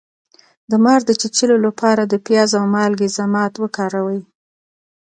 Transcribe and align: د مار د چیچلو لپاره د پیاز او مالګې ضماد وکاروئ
د 0.69 0.71
مار 0.83 1.01
د 1.05 1.11
چیچلو 1.21 1.55
لپاره 1.65 2.01
د 2.05 2.13
پیاز 2.25 2.51
او 2.59 2.65
مالګې 2.73 3.09
ضماد 3.17 3.53
وکاروئ 3.57 4.21